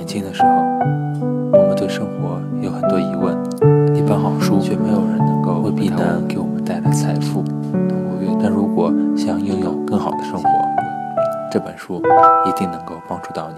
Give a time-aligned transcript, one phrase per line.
[0.00, 0.48] 年轻的时候，
[1.52, 3.36] 我们对生活有很多疑问，
[3.94, 7.44] 一本好书却没有人能够为必能给我们带来财富。
[8.42, 10.48] 但如果想拥有更好的生活，
[11.52, 12.02] 这本书
[12.48, 13.56] 一定能够帮助到你。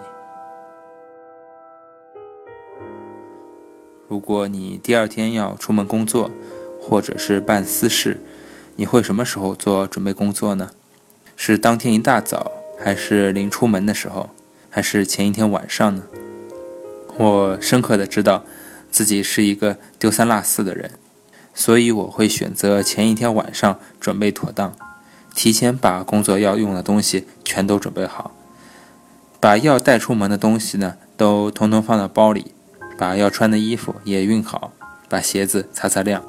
[4.09, 6.29] 如果你第二天要出门工作，
[6.81, 8.21] 或者是办私事，
[8.75, 10.71] 你会什么时候做准备工作呢？
[11.37, 14.31] 是当天一大早，还是临出门的时候，
[14.69, 16.03] 还是前一天晚上呢？
[17.17, 18.45] 我深刻的知道
[18.91, 20.93] 自己是一个丢三落四的人，
[21.55, 24.75] 所以我会选择前一天晚上准备妥当，
[25.35, 28.33] 提前把工作要用的东西全都准备好，
[29.39, 32.53] 把要带出门的东西呢都统统放到包里。
[32.99, 34.71] 把要穿的衣服也熨好，
[35.09, 36.23] 把鞋子擦擦亮。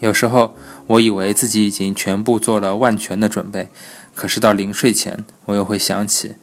[0.00, 0.56] 有时候
[0.88, 3.68] 我以为自己已经全部做了万全的准备，
[4.12, 6.34] 可是到临睡前，我又会想起，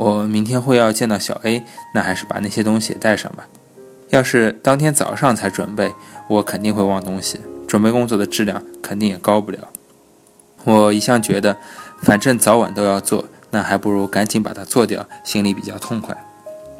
[0.00, 1.62] 我明天会要见到小 A，
[1.94, 3.46] 那还是把那些东西带上吧。
[4.08, 5.92] 要是当天早上才准备，
[6.26, 7.38] 我肯定会忘东西，
[7.68, 9.58] 准备工作的质量肯定也高不了。
[10.64, 11.58] 我一向觉得，
[12.00, 16.16] 反正早晚都要做，那还不如赶紧把它做掉，心里比较痛快。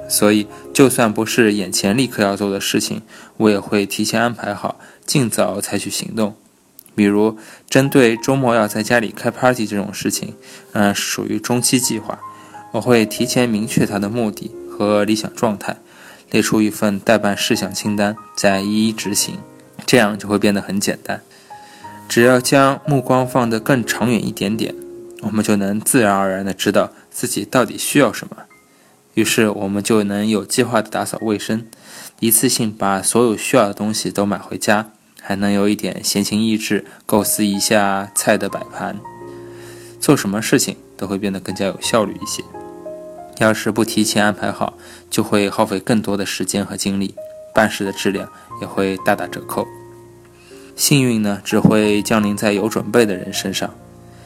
[0.08, 3.02] 所以，就算不是眼前立刻要做的事情，
[3.36, 6.34] 我也会提前安排好，尽早采取行动。
[6.94, 7.36] 比如，
[7.68, 10.34] 针对周末要在家里开 party 这种事情，
[10.72, 12.18] 嗯，属于中期计划，
[12.72, 15.76] 我会提前明确他的目的和理想状态，
[16.30, 19.38] 列出一份待办事项清单，再一一执行，
[19.84, 21.20] 这样就会变得很简单。
[22.08, 24.74] 只要将目光放得更长远一点点，
[25.22, 28.36] 我们就能自然而然地知道自己到底需要什么。
[29.14, 31.66] 于是我们就能有计划的打扫卫生，
[32.20, 38.98] 一次性把所有需要的东西都买回家，还能有一点闲情逸致，构思一下菜的摆盘。
[40.00, 42.42] 做什么事情都会变得更加有效率一些。
[43.40, 44.74] 要是不提前安排好，
[45.08, 47.14] 就会耗费更多的时间和精力，
[47.54, 49.66] 办事的质量也会大打折扣。
[50.76, 53.74] 幸运呢，只会降临在有准备的人身上。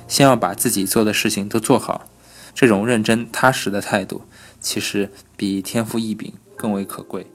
[0.09, 2.07] 先要把自己做的事情都做好。
[2.55, 4.23] 这种认真踏实的态度，
[4.61, 7.27] 其实比天赋异禀更为可贵。